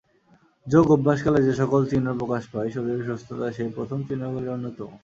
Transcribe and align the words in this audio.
যোগ-অভ্যাসকালে 0.67 1.39
যে-সকল 1.43 1.81
চিহ্ন 1.85 2.07
প্রকাশ 2.17 2.43
পায়, 2.53 2.69
শরীরের 2.69 3.07
সুস্থতা 3.09 3.47
সেই 3.51 3.69
প্রথম 3.77 3.99
চিহ্নগুলির 4.07 4.53
অন্যতম। 4.55 4.89